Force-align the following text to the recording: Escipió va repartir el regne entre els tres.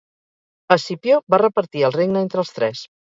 Escipió 0.75 1.19
va 1.33 1.39
repartir 1.41 1.83
el 1.91 1.93
regne 1.99 2.25
entre 2.27 2.43
els 2.45 2.53
tres. 2.57 2.83